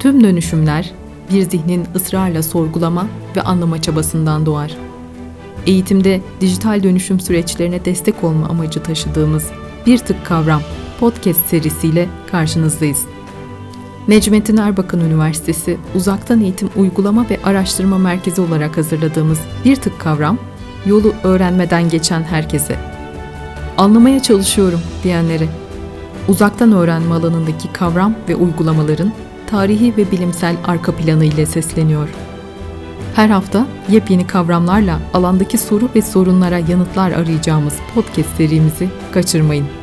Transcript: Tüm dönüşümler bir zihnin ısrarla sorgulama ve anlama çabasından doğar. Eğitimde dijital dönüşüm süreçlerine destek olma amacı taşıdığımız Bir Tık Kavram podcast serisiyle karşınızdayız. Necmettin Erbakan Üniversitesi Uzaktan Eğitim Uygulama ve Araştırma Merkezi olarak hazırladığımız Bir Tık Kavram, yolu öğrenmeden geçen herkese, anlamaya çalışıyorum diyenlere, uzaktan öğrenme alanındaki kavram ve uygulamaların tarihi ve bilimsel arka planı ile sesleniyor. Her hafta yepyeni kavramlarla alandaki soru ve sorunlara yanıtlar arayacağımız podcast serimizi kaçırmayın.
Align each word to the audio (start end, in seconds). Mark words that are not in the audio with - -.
Tüm 0.00 0.24
dönüşümler 0.24 0.90
bir 1.32 1.42
zihnin 1.42 1.86
ısrarla 1.94 2.42
sorgulama 2.42 3.06
ve 3.36 3.42
anlama 3.42 3.82
çabasından 3.82 4.46
doğar. 4.46 4.76
Eğitimde 5.66 6.20
dijital 6.40 6.82
dönüşüm 6.82 7.20
süreçlerine 7.20 7.84
destek 7.84 8.24
olma 8.24 8.46
amacı 8.46 8.82
taşıdığımız 8.82 9.50
Bir 9.86 9.98
Tık 9.98 10.26
Kavram 10.26 10.62
podcast 11.00 11.46
serisiyle 11.46 12.08
karşınızdayız. 12.30 13.02
Necmettin 14.08 14.56
Erbakan 14.56 15.00
Üniversitesi 15.00 15.78
Uzaktan 15.94 16.40
Eğitim 16.40 16.70
Uygulama 16.76 17.26
ve 17.30 17.40
Araştırma 17.44 17.98
Merkezi 17.98 18.40
olarak 18.40 18.76
hazırladığımız 18.76 19.40
Bir 19.64 19.76
Tık 19.76 20.00
Kavram, 20.00 20.38
yolu 20.86 21.14
öğrenmeden 21.24 21.88
geçen 21.88 22.22
herkese, 22.22 22.76
anlamaya 23.78 24.22
çalışıyorum 24.22 24.80
diyenlere, 25.02 25.48
uzaktan 26.28 26.72
öğrenme 26.72 27.14
alanındaki 27.14 27.72
kavram 27.72 28.14
ve 28.28 28.36
uygulamaların 28.36 29.12
tarihi 29.50 29.96
ve 29.96 30.10
bilimsel 30.10 30.56
arka 30.64 30.92
planı 30.92 31.24
ile 31.24 31.46
sesleniyor. 31.46 32.08
Her 33.14 33.28
hafta 33.28 33.66
yepyeni 33.88 34.26
kavramlarla 34.26 35.00
alandaki 35.14 35.58
soru 35.58 35.88
ve 35.94 36.02
sorunlara 36.02 36.58
yanıtlar 36.58 37.10
arayacağımız 37.10 37.76
podcast 37.94 38.36
serimizi 38.36 38.88
kaçırmayın. 39.12 39.79